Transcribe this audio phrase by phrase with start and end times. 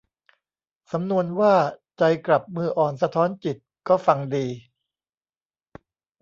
[0.91, 1.53] สำนวนว่า
[1.97, 3.57] ใจกลับมืออ่อนสะท้อนจิต
[3.87, 4.45] ก็ฟังดี